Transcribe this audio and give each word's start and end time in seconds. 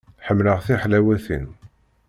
Ḥemmleɣ 0.27 0.57
tiḥlawatin. 0.65 1.47